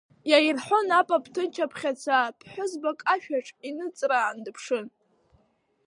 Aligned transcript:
Иаирҳәон 0.31 0.87
апап, 0.99 1.25
ҭынч 1.33 1.55
аԥхьарца, 1.65 2.35
ԥҳәызбак 2.39 2.99
ашәаҿ 3.13 3.47
иныҵраан 3.69 4.37
дыԥшын… 4.45 4.87